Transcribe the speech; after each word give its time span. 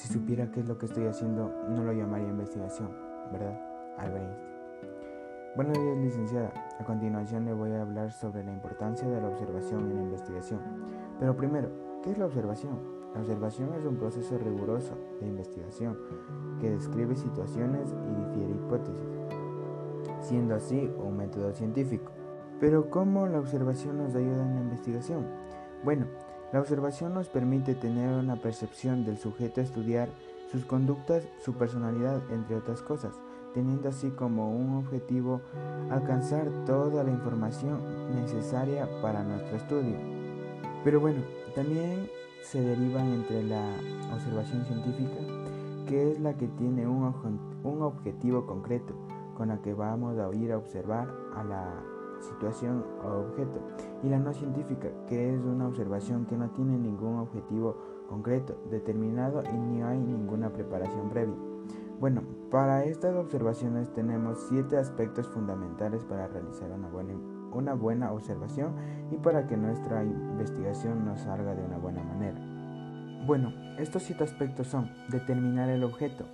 si 0.00 0.08
supiera 0.08 0.50
qué 0.50 0.60
es 0.60 0.66
lo 0.66 0.78
que 0.78 0.86
estoy 0.86 1.04
haciendo, 1.04 1.52
no 1.68 1.84
lo 1.84 1.92
llamaría 1.92 2.28
investigación, 2.28 2.88
¿verdad? 3.30 3.54
Albert 3.98 4.24
Einstein. 4.24 4.50
Buenos 5.56 5.78
días, 5.78 5.98
licenciada. 5.98 6.52
A 6.78 6.84
continuación 6.84 7.44
le 7.44 7.52
voy 7.52 7.72
a 7.72 7.82
hablar 7.82 8.10
sobre 8.10 8.42
la 8.42 8.50
importancia 8.50 9.06
de 9.06 9.20
la 9.20 9.28
observación 9.28 9.90
en 9.90 9.96
la 9.96 10.02
investigación. 10.04 10.60
Pero 11.18 11.36
primero, 11.36 11.68
¿qué 12.02 12.12
es 12.12 12.18
la 12.18 12.24
observación? 12.24 12.78
La 13.12 13.20
observación 13.20 13.74
es 13.74 13.84
un 13.84 13.96
proceso 13.96 14.38
riguroso 14.38 14.96
de 15.20 15.26
investigación 15.26 15.98
que 16.62 16.70
describe 16.70 17.14
situaciones 17.14 17.94
y 18.08 18.24
difiere 18.24 18.54
hipótesis, 18.54 19.18
siendo 20.22 20.54
así 20.54 20.90
un 20.96 21.18
método 21.18 21.52
científico. 21.52 22.10
Pero 22.58 22.88
¿cómo 22.88 23.26
la 23.26 23.38
observación 23.38 23.98
nos 23.98 24.14
ayuda 24.14 24.46
en 24.46 24.54
la 24.54 24.60
investigación? 24.62 25.26
Bueno, 25.84 26.06
la 26.52 26.60
observación 26.60 27.14
nos 27.14 27.28
permite 27.28 27.74
tener 27.74 28.08
una 28.08 28.36
percepción 28.36 29.04
del 29.04 29.18
sujeto 29.18 29.60
a 29.60 29.64
estudiar, 29.64 30.08
sus 30.50 30.64
conductas, 30.64 31.28
su 31.44 31.54
personalidad, 31.54 32.20
entre 32.32 32.56
otras 32.56 32.82
cosas, 32.82 33.20
teniendo 33.54 33.88
así 33.88 34.10
como 34.10 34.50
un 34.50 34.78
objetivo 34.78 35.40
alcanzar 35.90 36.48
toda 36.66 37.04
la 37.04 37.10
información 37.10 37.80
necesaria 38.16 38.88
para 39.00 39.22
nuestro 39.22 39.56
estudio. 39.56 39.96
Pero 40.82 40.98
bueno, 40.98 41.22
también 41.54 42.08
se 42.42 42.60
derivan 42.60 43.12
entre 43.12 43.44
la 43.44 43.62
observación 44.12 44.64
científica, 44.64 45.18
que 45.86 46.12
es 46.12 46.20
la 46.20 46.34
que 46.34 46.48
tiene 46.48 46.86
un, 46.86 47.04
objetivo 47.82 48.46
concreto, 48.46 48.94
con 49.36 49.48
la 49.48 49.62
que 49.62 49.72
vamos 49.72 50.18
a 50.18 50.34
ir 50.34 50.52
a 50.52 50.58
observar 50.58 51.08
a 51.36 51.44
la 51.44 51.82
situación 52.20 52.84
o 53.04 53.28
objeto, 53.28 53.60
y 54.02 54.08
la 54.08 54.18
no 54.18 54.32
científica, 54.32 54.88
que 55.08 55.34
es 55.34 55.40
una 55.44 55.68
observación 55.68 56.26
que 56.26 56.36
no 56.36 56.50
tiene 56.50 56.78
ningún 56.78 57.18
objetivo 57.18 57.76
concreto, 58.08 58.56
determinado 58.70 59.42
y 59.44 59.56
ni 59.56 59.82
hay 59.82 59.98
ninguna 59.98 60.50
preparación 60.50 61.08
previa. 61.10 61.36
Bueno, 62.00 62.22
para 62.50 62.84
estas 62.84 63.14
observaciones 63.14 63.92
tenemos 63.92 64.46
siete 64.48 64.78
aspectos 64.78 65.28
fundamentales 65.28 66.04
para 66.04 66.28
realizar 66.28 66.70
una 66.72 66.88
buena, 66.88 67.14
una 67.52 67.74
buena 67.74 68.12
observación 68.12 68.74
y 69.10 69.16
para 69.16 69.46
que 69.46 69.56
nuestra 69.56 70.02
investigación 70.02 71.04
nos 71.04 71.20
salga 71.20 71.54
de 71.54 71.62
una 71.62 71.76
buena 71.76 72.02
manera. 72.02 72.40
Bueno, 73.26 73.52
estos 73.78 74.02
siete 74.02 74.24
aspectos 74.24 74.66
son 74.66 74.90
determinar 75.10 75.68
el 75.68 75.84
objeto, 75.84 76.24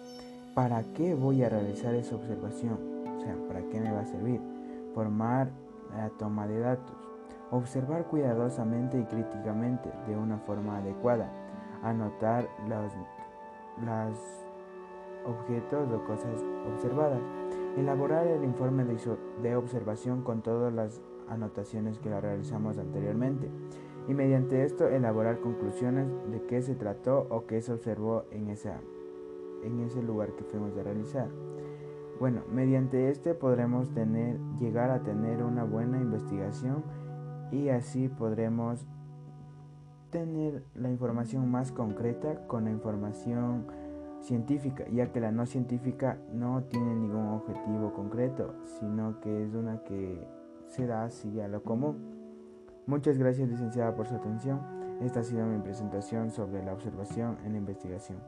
¿para 0.54 0.84
qué 0.94 1.14
voy 1.14 1.42
a 1.42 1.48
realizar 1.48 1.94
esa 1.94 2.14
observación? 2.14 2.78
O 3.18 3.20
sea, 3.20 3.36
¿para 3.48 3.60
qué 3.68 3.80
me 3.80 3.92
va 3.92 4.00
a 4.00 4.06
servir? 4.06 4.40
Formar 4.94 5.50
la 5.96 6.10
toma 6.10 6.46
de 6.46 6.60
datos. 6.60 6.96
Observar 7.50 8.06
cuidadosamente 8.06 8.98
y 8.98 9.04
críticamente 9.04 9.90
de 10.06 10.16
una 10.16 10.38
forma 10.38 10.78
adecuada. 10.78 11.30
Anotar 11.82 12.48
los, 12.68 12.92
objetos 15.26 15.90
o 15.92 16.04
cosas 16.04 16.44
observadas. 16.72 17.20
Elaborar 17.76 18.26
el 18.26 18.44
informe 18.44 18.84
de, 18.84 18.96
de 19.42 19.56
observación 19.56 20.22
con 20.22 20.42
todas 20.42 20.72
las 20.72 21.00
anotaciones 21.28 21.98
que 21.98 22.10
la 22.10 22.20
realizamos 22.20 22.78
anteriormente. 22.78 23.50
Y 24.08 24.14
mediante 24.14 24.62
esto 24.62 24.88
elaborar 24.88 25.40
conclusiones 25.40 26.06
de 26.30 26.42
qué 26.46 26.62
se 26.62 26.76
trató 26.76 27.26
o 27.28 27.46
qué 27.46 27.60
se 27.60 27.72
observó 27.72 28.24
en, 28.30 28.48
esa, 28.48 28.80
en 29.64 29.80
ese 29.80 30.02
lugar 30.02 30.32
que 30.32 30.44
fuimos 30.44 30.76
a 30.76 30.82
realizar. 30.82 31.28
Bueno, 32.18 32.42
mediante 32.50 33.10
este 33.10 33.34
podremos 33.34 33.90
tener, 33.90 34.38
llegar 34.58 34.90
a 34.90 35.02
tener 35.02 35.42
una 35.42 35.64
buena 35.64 35.85
investigación 36.16 36.82
y 37.52 37.68
así 37.68 38.08
podremos 38.08 38.86
tener 40.10 40.64
la 40.74 40.90
información 40.90 41.50
más 41.50 41.72
concreta 41.72 42.46
con 42.46 42.64
la 42.64 42.70
información 42.70 43.66
científica, 44.20 44.84
ya 44.92 45.12
que 45.12 45.20
la 45.20 45.30
no 45.30 45.46
científica 45.46 46.18
no 46.32 46.64
tiene 46.64 46.94
ningún 46.94 47.28
objetivo 47.28 47.92
concreto, 47.92 48.54
sino 48.78 49.20
que 49.20 49.44
es 49.44 49.54
una 49.54 49.82
que 49.84 50.26
se 50.66 50.86
da 50.86 51.04
así 51.04 51.40
a 51.40 51.48
lo 51.48 51.62
común. 51.62 51.96
Muchas 52.86 53.18
gracias 53.18 53.48
licenciada 53.48 53.94
por 53.94 54.06
su 54.06 54.14
atención. 54.14 54.60
Esta 55.00 55.20
ha 55.20 55.24
sido 55.24 55.44
mi 55.46 55.58
presentación 55.58 56.30
sobre 56.30 56.64
la 56.64 56.72
observación 56.72 57.36
en 57.44 57.52
la 57.52 57.58
investigación. 57.58 58.18